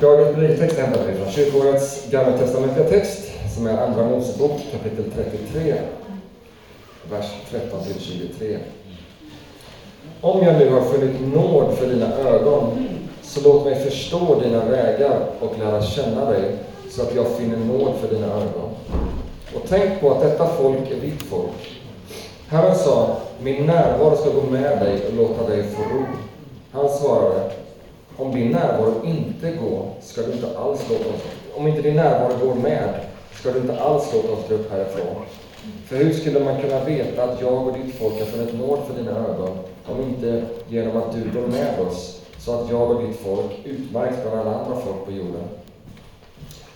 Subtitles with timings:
[0.00, 5.74] Dagens bibeltext hämtar vi från kyrkoårets gamla testamentliga text som är Andra Mosebok kapitel 33,
[7.10, 7.26] vers
[8.40, 8.58] 13-23.
[10.20, 12.88] Om jag nu har funnit nåd för dina ögon,
[13.22, 16.56] så låt mig förstå dina vägar och lära känna dig,
[16.90, 18.70] så att jag finner nåd för dina ögon.
[19.54, 21.80] Och tänk på att detta folk är ditt folk.
[22.48, 26.04] Herren sa, min närvaro ska gå med dig och låta dig få ro.
[26.72, 27.50] Han svarade,
[28.18, 31.22] om din närvaro inte går, ska du inte alls låta oss,
[31.56, 32.94] om inte din närvaro går med,
[33.32, 35.16] ska du inte alls låta oss dra upp härifrån.
[35.86, 38.94] För hur skulle man kunna veta att jag och ditt folk har funnit nåd för
[38.94, 43.16] dina ögon, om inte genom att du går med oss, så att jag och ditt
[43.16, 45.44] folk utmärks bland alla andra folk på jorden?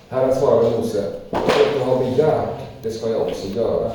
[0.09, 3.91] Herren svarade Mose, det du har begärt, det ska jag också göra.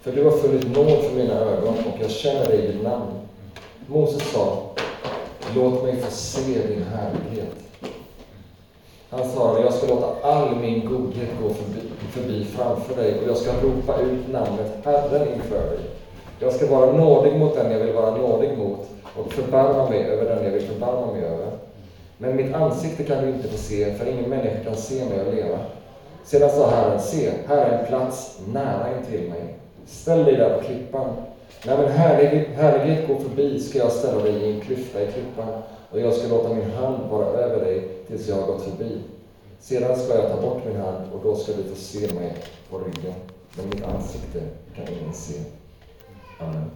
[0.00, 3.06] För du har funnit nåd för mina ögon och jag känner dig ditt namn.
[3.86, 4.67] Moses sa,
[5.54, 7.54] låt mig få se din härlighet.
[9.10, 11.80] Han svarade, jag ska låta all min godhet gå förbi,
[12.10, 15.78] förbi framför dig och jag ska ropa ut namnet Herren inför dig.
[16.40, 20.24] Jag ska vara nådig mot den jag vill vara nådig mot och förbarma mig över
[20.24, 21.50] den jag vill förbarma mig över.
[22.18, 25.34] Men mitt ansikte kan du inte få se, för ingen människa kan se mig och
[25.34, 25.58] leva.
[26.24, 29.54] Sedan sa Herren, se, här är en plats nära intill mig.
[29.88, 31.16] Ställ dig där på klippan.
[31.66, 31.88] När min
[32.56, 36.28] härlighet går förbi ska jag ställa dig i en klyfta i klippan och jag ska
[36.28, 39.00] låta min hand vara över dig tills jag har gått förbi.
[39.60, 42.34] Sedan ska jag ta bort min hand och då ska du få se mig
[42.70, 43.14] på ryggen,
[43.56, 44.40] men mitt ansikte
[44.76, 45.34] kan ingen se.
[46.40, 46.70] Amen.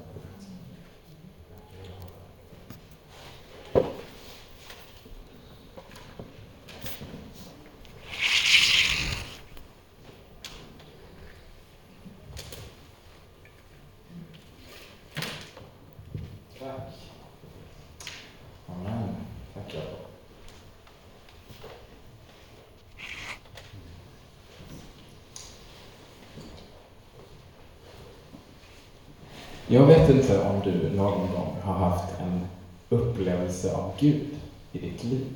[29.72, 32.40] Jag vet inte om du någon gång har haft en
[32.88, 34.28] upplevelse av Gud
[34.72, 35.26] i ditt liv.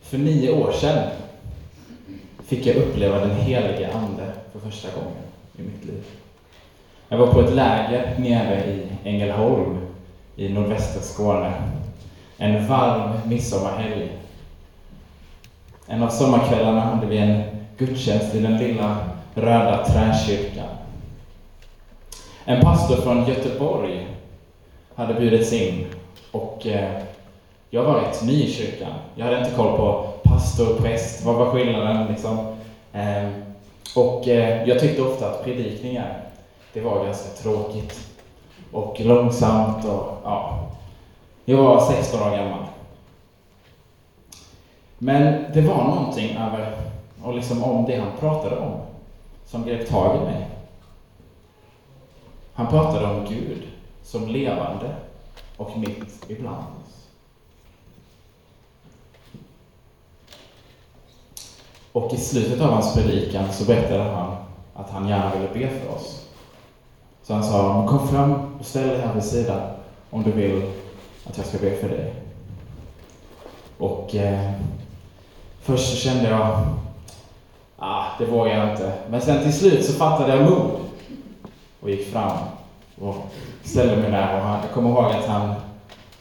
[0.00, 1.08] För nio år sedan
[2.44, 5.22] fick jag uppleva den helige Ande för första gången
[5.56, 6.04] i mitt liv.
[7.08, 9.78] Jag var på ett läger nere i Ängelholm
[10.36, 11.52] i nordvästra Skåne.
[12.38, 14.12] En varm midsommarhelg.
[15.86, 17.42] En av sommarkvällarna hade vi en
[17.78, 18.96] gudstjänst i den lilla
[19.34, 20.77] röda träkyrkan.
[22.50, 24.06] En pastor från Göteborg
[24.94, 25.86] hade bjudits in
[26.32, 27.02] och eh,
[27.70, 28.92] jag var rätt ny i kyrkan.
[29.14, 32.38] Jag hade inte koll på pastor, präst, vad var skillnaden liksom.
[32.92, 33.32] Ehm,
[33.96, 36.20] och eh, jag tyckte ofta att predikningar,
[36.72, 38.08] det var ganska tråkigt
[38.72, 40.68] och långsamt och ja.
[41.44, 42.64] Jag var 16 år gammal.
[44.98, 46.72] Men det var någonting över,
[47.24, 48.72] och liksom om det han pratade om,
[49.46, 50.46] som grep tag i mig.
[52.58, 53.62] Han pratade om Gud
[54.02, 54.94] som levande
[55.56, 57.06] och mitt ibland oss.
[61.92, 64.36] Och i slutet av hans predikan så berättade han
[64.74, 66.28] att han gärna ville be för oss.
[67.22, 69.60] Så han sa, kom fram och ställ dig här vid sidan
[70.10, 70.72] om du vill
[71.26, 72.14] att jag ska be för dig.
[73.78, 74.52] Och eh,
[75.60, 76.66] först så kände jag,
[77.76, 78.92] ah, det vågar jag inte.
[79.10, 80.87] Men sen till slut så fattade jag mod
[81.80, 82.38] och gick fram
[83.00, 83.14] och
[83.62, 84.34] ställde mig där.
[84.34, 85.54] Och han, jag kommer ihåg att han,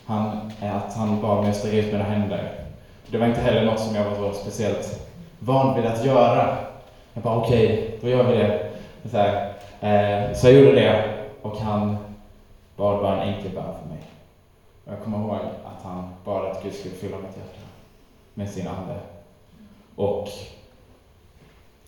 [0.05, 2.53] han, att han bad mig att sträcka ut mina händer.
[3.07, 5.09] Det var inte heller något som jag var så speciellt
[5.39, 6.57] van vid att göra.
[7.13, 8.69] Jag bara, okej, okay, då gör vi det.
[9.11, 11.97] Så, här, eh, så jag gjorde det och han
[12.75, 14.03] bad bara en enkel bön för mig.
[14.85, 15.35] Och jag kommer ihåg
[15.65, 17.59] att han bad att Gud skulle fylla mitt hjärta
[18.33, 18.95] med sin ande.
[19.95, 20.27] Och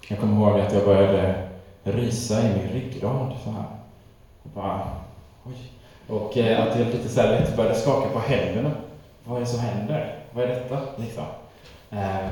[0.08, 1.49] jag kommer ihåg att jag började
[1.84, 3.66] rysa i min ryggrad så här.
[4.44, 4.88] Och bara,
[5.44, 5.72] oj.
[6.08, 8.72] Och eh, att jag lite så här lätt började skaka på händerna.
[9.24, 10.16] Vad är det som händer?
[10.34, 10.80] Vad är detta?
[10.98, 11.24] Liksom.
[11.90, 12.30] Eh,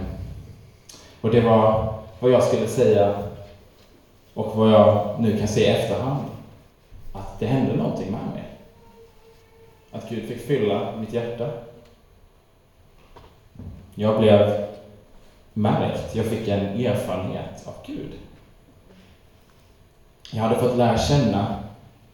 [1.22, 3.24] och det var vad jag skulle säga
[4.33, 6.25] och vad jag nu kan se i efterhand.
[7.13, 8.44] Att det hände någonting med mig.
[9.92, 11.50] Att Gud fick fylla mitt hjärta.
[13.95, 14.68] Jag blev
[15.54, 18.12] märkt, jag fick en erfarenhet av Gud.
[20.31, 21.63] Jag hade fått lära känna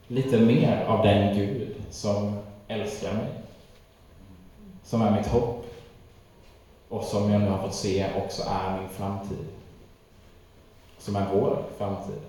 [0.07, 3.27] lite mer av den Gud som älskar mig.
[4.83, 5.65] Som är mitt hopp.
[6.89, 9.48] Och som jag nu har fått se också är min framtid.
[10.98, 12.19] Som är vår framtid.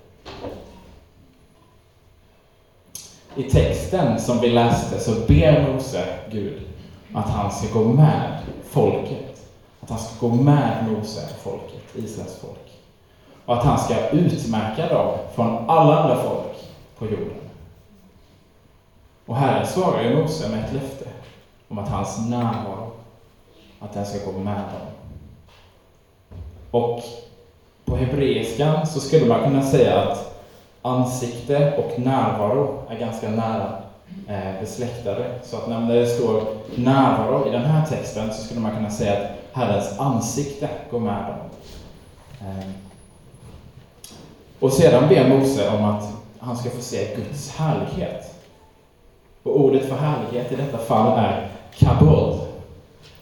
[3.36, 6.62] I texten som vi läste så ber Mose Gud
[7.14, 8.38] att han ska gå med
[8.70, 9.46] folket.
[9.80, 12.63] att han ska gå med Mose folket, Israels folk.
[13.46, 16.56] Och att han ska utmärka dem från alla andra folk
[16.98, 17.44] på jorden.
[19.26, 21.04] Och Herren svarar ju Mose med ett löfte
[21.68, 22.90] om att hans närvaro,
[23.80, 24.86] att den ska gå med dem.
[26.70, 27.00] Och
[27.84, 30.34] på hebreiskan så skulle man kunna säga att
[30.82, 33.78] ansikte och närvaro är ganska nära
[34.28, 35.40] eh, besläktade.
[35.42, 36.42] Så att när det står
[36.76, 41.24] närvaro i den här texten så skulle man kunna säga att Herrens ansikte går med
[41.24, 41.38] dem.
[42.40, 42.68] Eh.
[44.64, 46.02] Och sedan ber Mose om att
[46.38, 48.34] han ska få se Guds härlighet.
[49.42, 52.40] Och ordet för härlighet i detta fall är kabod.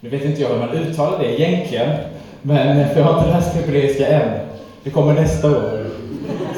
[0.01, 1.97] Nu vet inte jag hur man uttalar det egentligen,
[2.43, 4.39] men för jag har inte läst hebreiska än.
[4.85, 5.87] Det kommer nästa år.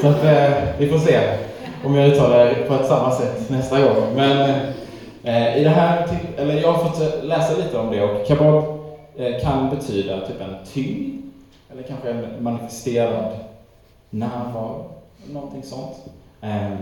[0.01, 1.19] Så att, eh, vi får se
[1.85, 4.15] om jag uttalar det på ett samma sätt nästa gång.
[4.15, 4.49] Men
[5.23, 8.63] eh, i det här, typ, eller jag har fått läsa lite om det och kabod
[9.17, 11.31] eh, kan betyda typ en tyngd,
[11.71, 13.44] eller kanske en manifesterad
[14.09, 14.91] närvaro,
[15.31, 15.95] någonting sånt.
[16.41, 16.77] Ehm,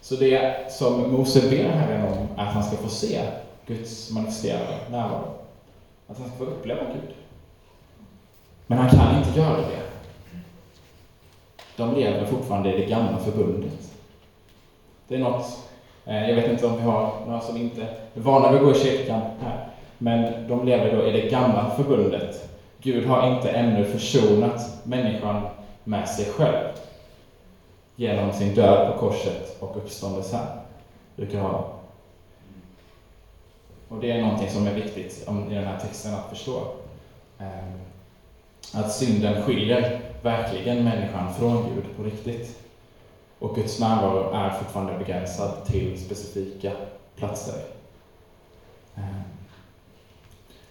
[0.00, 3.20] så det som Mose ber Herren om är att han ska få se
[3.66, 5.28] Guds manifesterade närvaro.
[6.06, 7.14] Att han ska få uppleva Gud.
[8.66, 9.82] Men han kan inte göra det.
[11.76, 13.92] De lever fortfarande i det gamla förbundet.
[15.08, 15.58] Det är något,
[16.04, 18.72] eh, jag vet inte om vi har några som inte är vana vid att gå
[18.72, 19.68] i kyrkan här,
[19.98, 22.48] men de lever då i det gamla förbundet.
[22.82, 25.42] Gud har inte ännu försonat människan
[25.86, 26.68] med sig själv
[27.96, 30.46] genom sin död på korset och uppståndelsen,
[31.16, 31.72] Brukar ha.
[33.88, 36.62] Och det är någonting som är viktigt i den här texten att förstå.
[37.38, 37.80] Ehm,
[38.74, 42.58] att synden skiljer verkligen människan från Gud på riktigt.
[43.38, 46.72] Och Guds närvaro är fortfarande begränsad till specifika
[47.16, 47.60] platser.
[48.94, 49.22] Ehm,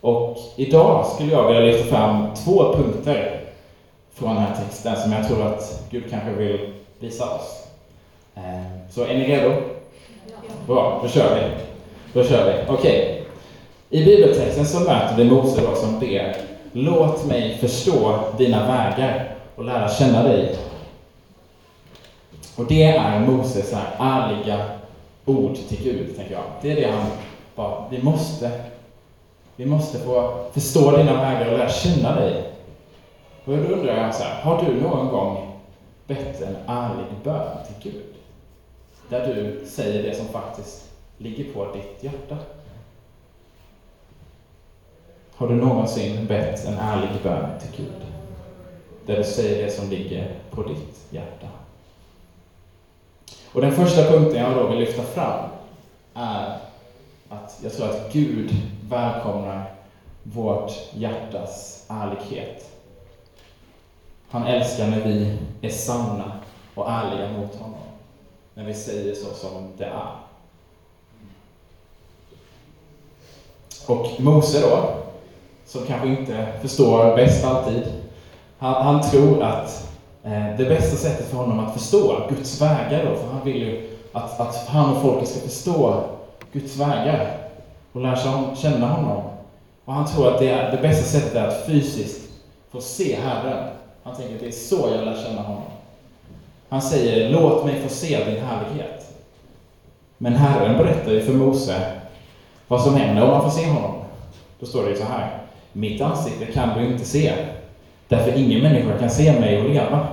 [0.02, 3.35] och idag skulle jag vilja lyfta fram två punkter
[4.16, 7.68] från den här texten som jag tror att Gud kanske vill visa oss.
[8.36, 9.56] Eh, så är ni redo?
[10.68, 11.64] Bra, då kör vi.
[12.14, 12.74] Då kör vi.
[12.74, 13.26] Okej.
[13.90, 14.02] Okay.
[14.02, 16.36] I bibeltexten så möter vi Mose då som ber
[16.72, 20.56] Låt mig förstå dina vägar och lära känna dig.
[22.56, 24.66] Och det är Moses här ärliga
[25.26, 26.44] ord till Gud, tänker jag.
[26.62, 27.06] Det är det han
[27.56, 28.52] bara, vi måste,
[29.56, 32.55] vi måste få förstå dina vägar och lära känna dig.
[33.46, 35.60] Och då undrar jag så här, har du någon gång
[36.08, 38.16] bett en ärlig bön till Gud?
[39.10, 42.38] Där du säger det som faktiskt ligger på ditt hjärta.
[45.36, 48.06] Har du någonsin bett en ärlig bön till Gud?
[49.06, 51.48] Där du säger det som ligger på ditt hjärta.
[53.54, 55.50] Och den första punkten jag då vill lyfta fram
[56.14, 56.58] är
[57.30, 58.52] att jag tror att Gud
[58.90, 59.74] välkomnar
[60.24, 62.75] vårt hjärtas ärlighet.
[64.36, 66.32] Han älskar när vi är sanna
[66.76, 67.80] och ärliga mot honom.
[68.54, 70.12] När vi säger så som det är.
[73.88, 74.90] Och Mose då,
[75.66, 77.84] som kanske inte förstår bäst alltid.
[78.58, 79.90] Han, han tror att
[80.24, 83.98] eh, det bästa sättet för honom att förstå Guds vägar, då, för han vill ju
[84.14, 86.04] att, att han och folket ska förstå
[86.52, 87.38] Guds vägar
[87.92, 89.24] och lära känna honom.
[89.86, 92.30] Och han tror att det, är, det bästa sättet är att fysiskt
[92.72, 93.76] få se Herren.
[94.06, 95.64] Han tänker att det är så jag lär känna honom.
[96.70, 99.18] Han säger, låt mig få se din härlighet.
[100.18, 101.92] Men Herren berättar ju för Mose
[102.68, 103.92] vad som händer om man får se honom.
[104.60, 105.38] Då står det ju så här.
[105.74, 107.34] Mitt ansikte kan du inte se,
[108.08, 110.08] därför ingen människa kan se mig och leva.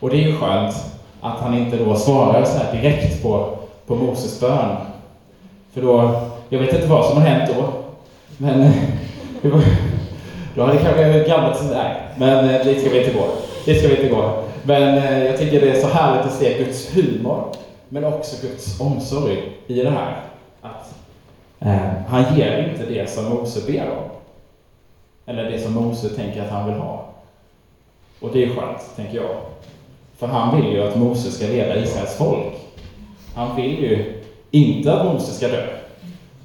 [0.00, 0.74] Och det är ju skönt
[1.20, 4.76] att han inte då svarar så här direkt på, på Moses bön.
[5.72, 7.72] För då, jag vet inte vad som har hänt då,
[8.38, 8.72] men
[10.56, 12.08] då det kanske gammalt sådär.
[12.16, 13.28] Men eh, det ska vi inte gå.
[13.64, 14.42] Det ska vi inte gå.
[14.62, 17.54] Men eh, jag tycker det är så härligt att se Guds humor,
[17.88, 20.20] men också Guds omsorg i det här.
[20.62, 20.94] Att
[21.60, 24.10] eh, han ger inte det som Mose ber om.
[25.26, 27.08] Eller det som Mose tänker att han vill ha.
[28.20, 29.36] Och det är skönt, tänker jag.
[30.18, 32.54] För han vill ju att Mose ska leda Israels folk.
[33.34, 35.66] Han vill ju inte att Mose ska dö,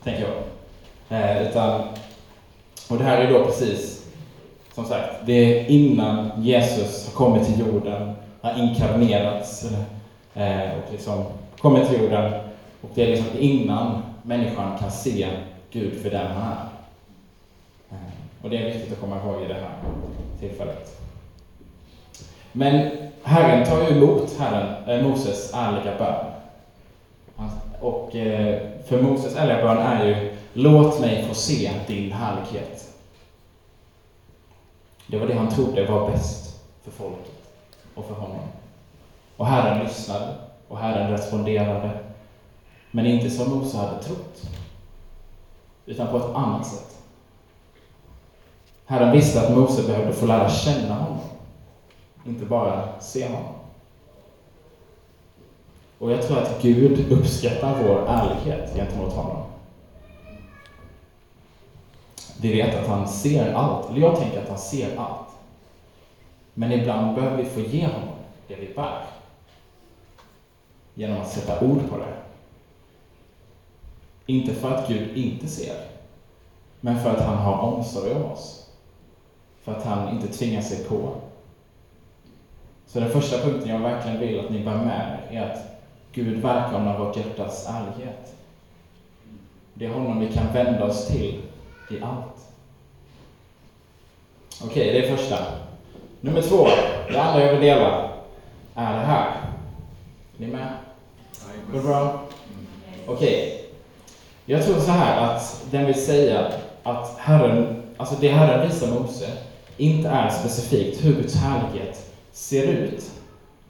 [0.04, 0.42] tänker jag.
[1.20, 1.82] Eh, utan,
[2.90, 4.01] och det här är då precis,
[4.76, 9.72] som sagt, det är innan Jesus har kommit till jorden, har inkarnerats
[10.34, 11.26] eh, och liksom
[11.60, 12.34] kommit till jorden.
[12.82, 15.28] Och det är liksom innan människan kan se
[15.72, 16.66] Gud för den han är.
[17.92, 18.12] Eh,
[18.42, 19.76] och det är viktigt att komma ihåg i det här
[20.40, 21.02] tillfället.
[22.52, 22.92] Men
[23.24, 26.26] Herren tar ju emot Herren, eh, Moses ärliga bön.
[27.80, 32.91] Och eh, för Moses ärliga bön är ju Låt mig få se din härlighet.
[35.12, 37.44] Det var det han trodde var bäst för folket
[37.96, 38.40] och för honom.
[39.38, 40.36] Och Herren lyssnade
[40.68, 42.00] och Herren responderade.
[42.92, 44.42] Men inte som Mose hade trott,
[45.86, 46.98] utan på ett annat sätt.
[48.86, 51.20] Herren visste att Mose behövde få lära känna honom,
[52.26, 53.54] inte bara se honom.
[55.98, 59.51] Och jag tror att Gud uppskattar vår ärlighet gentemot honom.
[62.42, 65.28] Vi vet att han ser allt, eller jag tänker att han ser allt.
[66.54, 68.16] Men ibland behöver vi få ge honom
[68.48, 69.02] det vi bär.
[70.94, 72.14] Genom att sätta ord på det.
[74.26, 75.76] Inte för att Gud inte ser,
[76.80, 78.70] men för att han har omsorg om oss.
[79.62, 81.14] För att han inte tvingar sig på.
[82.86, 85.58] Så den första punkten jag verkligen vill att ni bär med er är att
[86.12, 88.36] Gud välkomnar vårt hjärtas ärlighet.
[89.74, 91.42] Det är honom vi kan vända oss till
[91.92, 92.38] i allt.
[94.64, 95.38] Okej, okay, det är första.
[96.22, 96.68] Nummer två,
[97.12, 98.10] det andra jag vill dela,
[98.76, 99.28] är det här.
[100.38, 100.70] Är ni med?
[101.72, 102.22] Går det bra?
[103.08, 103.48] Okej.
[103.48, 103.62] Okay.
[104.46, 106.52] Jag tror så här att den vill säga
[106.84, 109.32] att Herren, alltså det Herren visar Mose,
[109.78, 113.12] inte är specifikt hur Guds härlighet ser ut,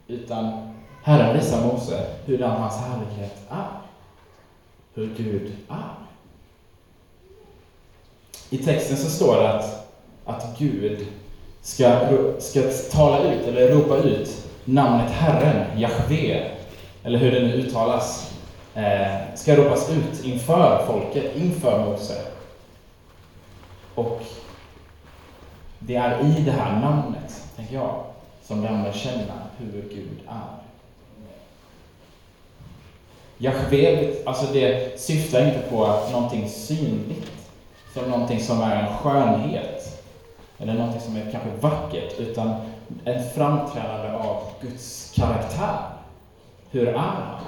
[0.06, 3.68] utan Herren visar Mose hurdan hans härlighet är.
[4.94, 6.01] Hur Gud är.
[8.52, 9.88] I texten så står det att,
[10.24, 11.06] att Gud
[11.62, 12.00] ska,
[12.38, 16.50] ska tala ut, eller ropa ut, namnet Herren, Jahve,
[17.04, 18.32] eller hur det nu uttalas,
[18.74, 22.22] eh, ska ropas ut inför folket, inför Mose.
[23.94, 24.22] Och
[25.78, 28.04] det är i det här namnet, tänker jag,
[28.44, 30.62] som lär känna hur Gud är.
[33.38, 37.41] Jahve, alltså det syftar inte på någonting synligt,
[37.94, 40.02] som någonting som är en skönhet,
[40.58, 42.54] eller någonting som är kanske vackert, utan
[43.04, 45.78] ett framträdande av Guds karaktär.
[46.70, 47.40] Hur är han?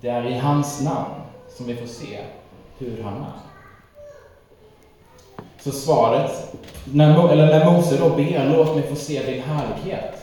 [0.00, 1.14] Det är i hans namn
[1.56, 2.18] som vi får se
[2.78, 3.52] hur han är.
[5.60, 10.21] Så svaret, när, eller när Mose då ber, låt mig få se din härlighet.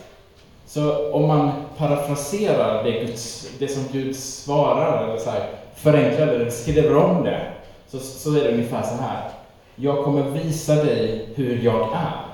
[0.70, 6.34] Så om man parafraserar det, Guds, det som Gud svarar, eller så här, förenklar det,
[6.34, 7.52] eller skriver om det,
[7.88, 9.30] så, så är det ungefär så här.
[9.76, 12.26] Jag kommer visa dig hur jag är,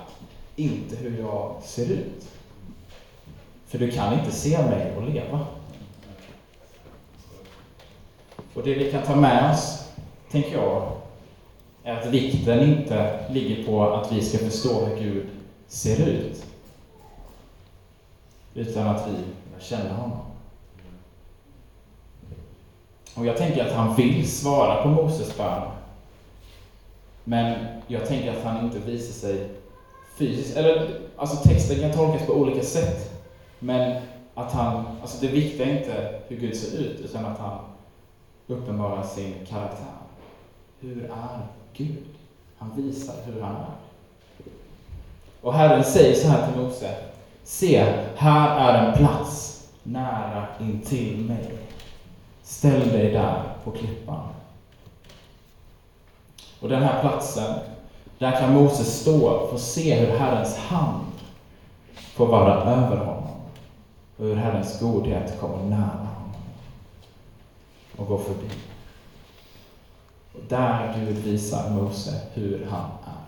[0.57, 2.25] inte hur jag ser ut.
[3.67, 5.47] För du kan inte se mig och leva.
[8.55, 9.89] Och det vi kan ta med oss,
[10.31, 10.93] tänker jag,
[11.85, 15.27] är att vikten inte ligger på att vi ska förstå hur Gud
[15.69, 16.47] ser ut,
[18.57, 20.19] utan att vi lär känna honom.
[23.15, 25.63] Och jag tänker att han vill svara på Moses bön.
[27.25, 29.49] Men jag tänker att han inte visar sig
[30.19, 30.57] fysiskt.
[30.57, 33.23] Eller, alltså texten kan tolkas på olika sätt.
[33.59, 34.03] Men
[34.35, 37.59] att han, alltså det viktiga är inte hur Gud ser ut, utan att han
[38.47, 39.87] uppenbarar sin karaktär.
[40.81, 42.05] Hur är Gud?
[42.59, 43.75] Han visar hur han är.
[45.41, 46.97] Och Herren säger så här till Mose.
[47.47, 51.59] Se, här är en plats nära intill mig.
[52.43, 54.29] Ställ dig där på klippan.
[56.61, 57.55] Och den här platsen,
[58.19, 61.13] där kan Moses stå och se hur Herrens hand
[62.15, 63.41] får vara över honom.
[64.17, 66.35] Och hur Herrens godhet kommer nära honom
[67.97, 68.51] och går förbi.
[70.33, 73.26] Och där Gud visar Mose hur han är.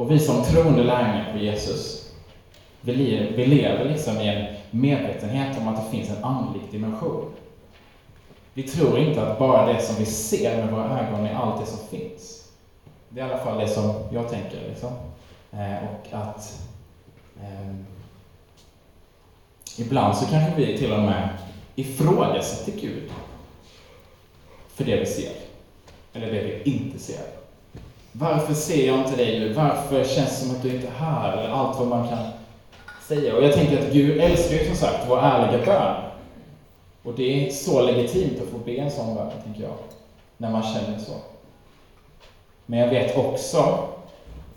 [0.00, 2.12] Och vi som troende lärjungar på Jesus,
[2.80, 7.32] vi lever liksom i en medvetenhet om att det finns en andlig dimension.
[8.54, 11.66] Vi tror inte att bara det som vi ser med våra ögon är allt det
[11.66, 12.48] som finns.
[13.08, 14.60] Det är i alla fall det som jag tänker.
[14.68, 14.90] Liksom.
[15.52, 16.62] Eh, och att
[17.42, 17.74] eh,
[19.78, 21.28] ibland så kanske vi till och med
[21.74, 23.10] ifrågasätter Gud
[24.74, 25.32] för det vi ser,
[26.12, 27.39] eller det vi inte ser.
[28.12, 29.52] Varför ser jag inte dig nu?
[29.52, 31.32] Varför känns det som att du inte är här?
[31.32, 32.18] Eller allt vad man kan
[33.08, 33.36] säga.
[33.36, 35.94] Och jag tänker att Gud älskar ju som sagt vår ärliga bön.
[37.02, 39.76] Och det är så legitimt att få be en sån bön, tänker jag,
[40.36, 41.12] när man känner så.
[42.66, 43.78] Men jag vet också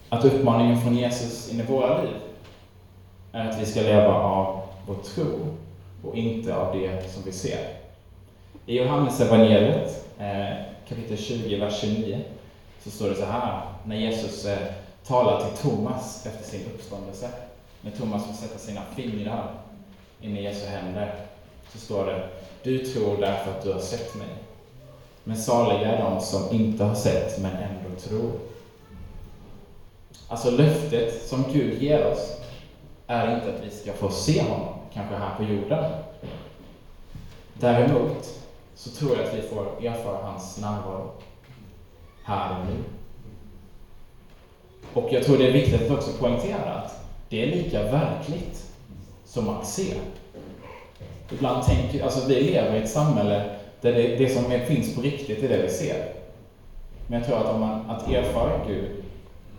[0.10, 2.16] att uppmaningen från Jesus in i våra liv
[3.32, 5.40] är att vi ska leva av vår tro
[6.04, 7.68] och inte av det som vi ser.
[8.66, 10.56] I Johannes evangeliet, eh,
[10.90, 12.20] kapitel 20, vers 29,
[12.84, 14.68] så står det så här, när Jesus eh,
[15.08, 17.30] talar till Thomas efter sin uppståndelse,
[17.82, 19.52] när Thomas får sätta sina fingrar
[20.22, 21.16] in i Jesu händer,
[21.72, 22.30] så står det,
[22.64, 24.28] du tror därför att du har sett mig.
[25.24, 28.32] Men saliga är de som inte har sett men ändå tror.
[30.28, 32.38] Alltså löftet som Gud ger oss
[33.08, 35.92] är inte att vi ska få se honom, kanske här på jorden.
[37.54, 38.40] Däremot
[38.76, 41.12] så tror jag att vi får erfara hans närvaro
[42.24, 42.84] här och nu.
[44.94, 48.64] Och jag tror det är viktigt att också poängtera att det är lika verkligt
[49.26, 49.94] som att se.
[51.32, 53.50] Ibland tänker, alltså vi lever i ett samhälle
[53.82, 56.14] där det, det som finns på riktigt är det vi ser.
[57.08, 58.92] Men jag tror att om man, att erfara Gud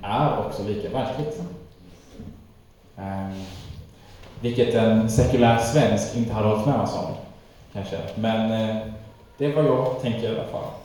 [0.03, 1.41] är också lika verkligt.
[2.97, 3.45] Um,
[4.41, 7.15] vilket en sekulär svensk inte hade hållit med oss om,
[7.73, 7.99] kanske.
[8.15, 8.77] Men eh,
[9.39, 10.84] det är vad jag tänker i alla fall.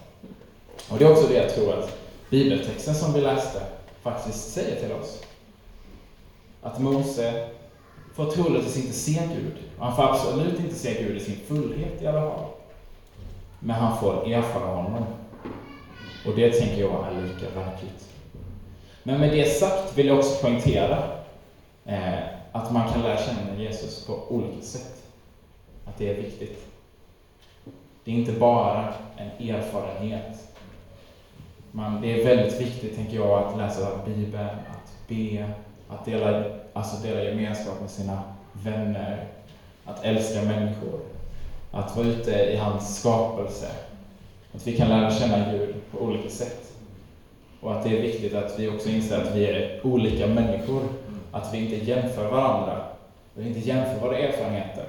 [0.91, 1.97] Och det är också det jag tror att
[2.29, 3.61] bibeltexten som vi läste
[4.01, 5.23] faktiskt säger till oss.
[6.61, 7.49] Att Mose
[8.15, 9.53] får troligtvis inte se Gud.
[9.79, 12.45] Och han får absolut inte se Gud i sin fullhet i alla fall.
[13.59, 15.05] Men han får erfara honom.
[16.25, 18.09] Och det tänker jag är lika verkligt.
[19.03, 20.97] Men med det sagt vill jag också poängtera
[21.85, 22.19] eh,
[22.51, 25.03] att man kan lära känna Jesus på olika sätt.
[25.85, 26.65] Att det är viktigt.
[28.03, 30.48] Det är inte bara en erfarenhet.
[31.71, 35.49] Man, det är väldigt viktigt, tänker jag, att läsa Bibeln, att be,
[35.89, 38.23] att dela, alltså dela gemenskap med sina
[38.53, 39.27] vänner,
[39.85, 40.99] att älska människor,
[41.71, 43.67] att vara ute i hans skapelse.
[44.53, 46.73] Att vi kan lära känna Gud på olika sätt.
[47.61, 50.81] Och att det är viktigt att vi också inser att vi är olika människor.
[51.31, 52.81] Att vi inte jämför varandra.
[53.33, 54.85] Vi inte jämför våra erfarenheter.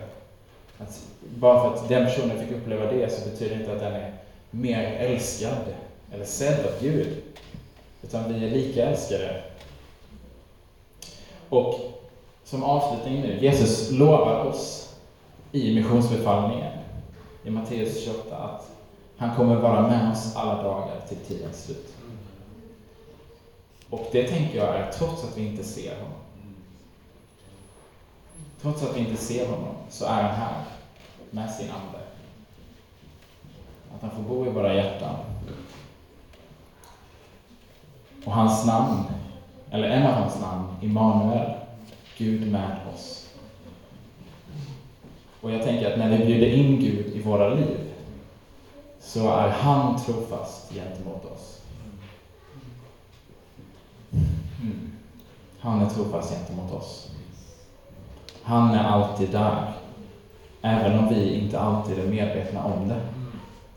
[0.79, 3.95] Att bara för att den personen fick uppleva det så betyder det inte att den
[3.95, 4.13] är
[4.51, 5.59] mer älskad
[6.13, 7.23] eller sedd av Gud.
[8.03, 9.43] Utan vi är lika älskade.
[11.49, 11.81] Och
[12.45, 14.95] som avslutning nu, Jesus lovar oss
[15.53, 16.73] i missionsbefallningen
[17.45, 18.71] i Matteus 28 att
[19.17, 21.95] han kommer vara med oss alla dagar till tidens slut.
[23.91, 26.19] Och det tänker jag är trots att vi inte ser honom.
[28.63, 30.65] Trots att vi inte ser honom så är han här
[31.31, 31.99] med sin Ande.
[33.95, 35.17] Att han får bo i våra hjärtan.
[38.25, 39.03] Och hans namn,
[39.71, 41.51] eller en av hans namn, Immanuel,
[42.19, 43.29] Gud med oss.
[45.41, 47.79] Och jag tänker att när vi bjuder in Gud i våra liv
[49.01, 51.61] så är han trofast gentemot oss.
[54.63, 54.93] Mm.
[55.61, 57.11] Han är trofast gentemot oss.
[58.43, 59.73] Han är alltid där.
[60.63, 63.01] Även om vi inte alltid är medvetna om det.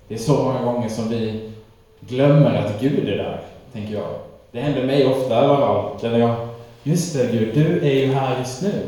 [0.07, 1.51] Det är så många gånger som vi
[1.99, 3.41] glömmer att Gud är där,
[3.73, 4.32] tänker jag.
[4.53, 5.97] Det händer mig ofta i alla fall.
[6.01, 6.35] Där jag,
[6.83, 8.87] just det Gud, du är ju här just nu.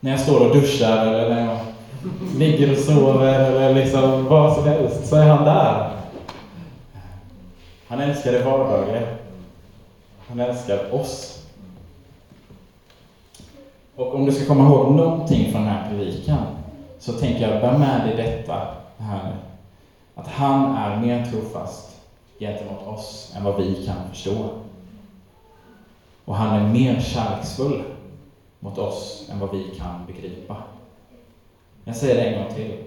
[0.00, 1.58] När jag står och duschar eller när jag
[2.36, 5.90] ligger och sover eller liksom vad som helst, så är han där.
[7.88, 9.02] Han älskar det vardagliga.
[10.28, 11.44] Han älskar oss.
[13.96, 16.46] Och om du ska komma ihåg någonting från den här predikan
[16.98, 18.54] så tänker jag, bär med dig detta
[18.98, 19.36] här
[20.14, 21.87] Att han är mer trofast
[22.38, 24.48] gentemot oss än vad vi kan förstå.
[26.24, 27.82] Och han är mer kärleksfull
[28.60, 30.56] mot oss än vad vi kan begripa.
[31.84, 32.78] Jag säger det en gång till.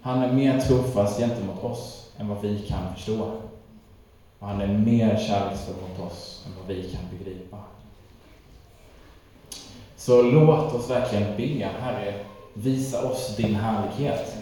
[0.00, 3.30] Han är mer trofast gentemot oss än vad vi kan förstå.
[4.38, 7.56] Och han är mer kärleksfull mot oss än vad vi kan begripa.
[9.96, 12.14] Så låt oss verkligen be, Herre,
[12.54, 14.36] visa oss din härlighet.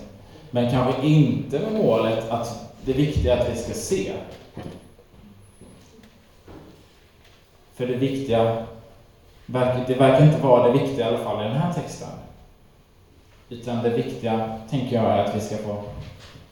[0.50, 4.12] Men kanske inte med målet att det viktiga är att vi ska se.
[7.74, 8.66] För det viktiga,
[9.86, 12.08] det verkar inte vara det viktiga i alla fall i den här texten.
[13.48, 15.84] Utan det viktiga, tänker jag, är att vi ska få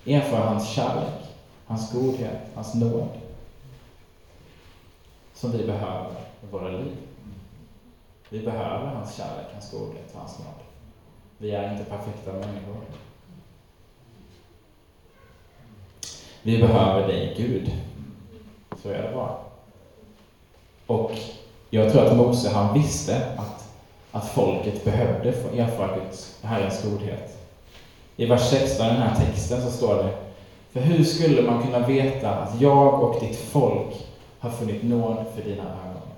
[0.06, 1.24] erfara hans kärlek,
[1.66, 3.08] hans godhet, hans nåd.
[5.34, 6.10] Som vi behöver
[6.42, 6.96] i våra liv.
[8.28, 10.66] Vi behöver hans kärlek, hans godhet och hans nåd.
[11.38, 12.76] Vi är inte perfekta människor.
[16.46, 17.72] Vi behöver dig, Gud.
[18.82, 19.36] Så är det bara.
[20.86, 21.12] Och
[21.70, 23.68] jag tror att Mose, han visste att,
[24.12, 27.38] att folket behövde få erfara Guds, Herrens godhet.
[28.16, 30.10] I vers 16 i den här texten så står det
[30.72, 34.06] För hur skulle man kunna veta att jag och ditt folk
[34.38, 36.08] har funnit nåd för dina ögon?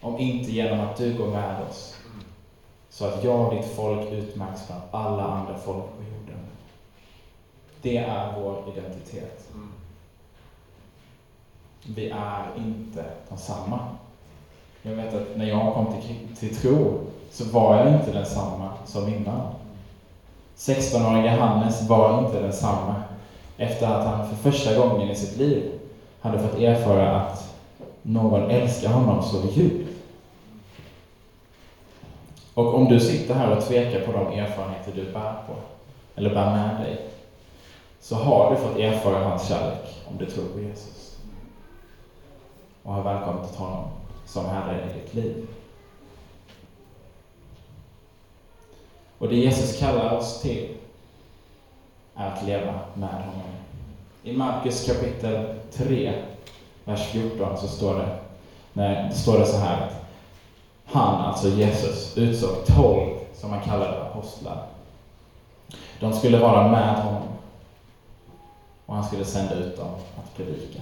[0.00, 1.94] Om inte genom att du går med oss,
[2.90, 6.23] så att jag och ditt folk utmärks bland alla andra folk på jorden.
[7.84, 9.48] Det är vår identitet.
[11.86, 13.78] Vi är inte densamma.
[14.82, 19.08] Jag vet att när jag kom till, till tro så var jag inte densamma som
[19.08, 19.54] innan.
[20.56, 22.94] 16-årige Hannes var inte densamma.
[23.56, 25.72] efter att han för första gången i sitt liv
[26.20, 27.54] hade fått erfara att
[28.02, 29.90] någon älskar honom så djupt.
[32.54, 35.54] Och om du sitter här och tvekar på de erfarenheter du bär på,
[36.14, 37.13] eller bär med dig,
[38.04, 41.16] så har du fått erfara hans kärlek om du tror på Jesus.
[42.82, 43.84] Och har välkomnat honom
[44.26, 45.46] som Herre i ditt liv.
[49.18, 50.68] Och det Jesus kallar oss till
[52.14, 53.50] är att leva med honom.
[54.22, 56.22] I Markus kapitel 3,
[56.84, 58.18] vers 14 så står det,
[58.72, 60.04] nej, står det så här att
[60.84, 64.66] han, alltså Jesus, utsåg tolv, som han kallade apostlar.
[66.00, 67.34] De skulle vara med honom
[68.86, 70.80] och han skulle sända ut dem att predika.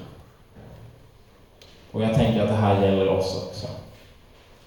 [1.92, 3.66] Och jag tänker att det här gäller oss också.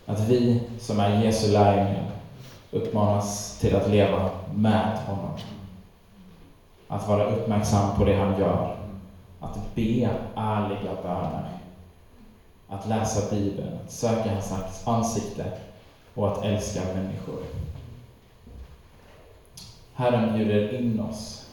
[0.06, 2.12] Att vi som är Jesu lärjungar
[2.72, 5.38] uppmanas till att leva med honom.
[6.88, 8.78] Att vara uppmärksam på det han gör.
[9.40, 11.50] Att be ärliga böner.
[12.68, 15.52] Att läsa Bibeln, att söka hans ansikte
[16.14, 17.40] och att älska människor.
[19.94, 21.50] Herren bjuder in oss,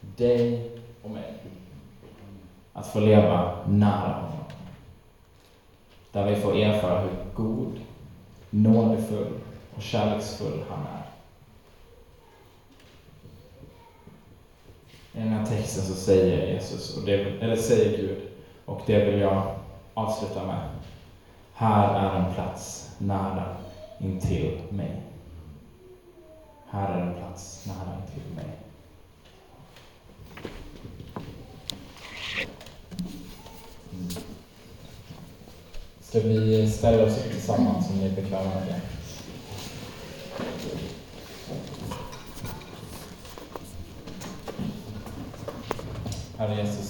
[0.00, 0.70] dig
[1.06, 1.34] och mig,
[2.72, 4.44] att få leva nära honom.
[6.12, 7.80] Där vi får erfara hur god,
[8.50, 9.32] nådefull
[9.76, 11.06] och kärleksfull han är.
[15.12, 18.28] I den här texten så säger Jesus, och det, eller säger Gud,
[18.64, 19.54] och det vill jag
[19.94, 20.68] avsluta med.
[21.54, 23.56] Här är en plats nära
[23.98, 25.02] intill mig.
[26.70, 28.56] Här är en plats nära intill mig.
[33.92, 34.08] Mm.
[36.16, 38.80] Så vi ställer oss upp tillsammans om ni är bekväma med det?
[46.38, 46.86] Herre Jesus,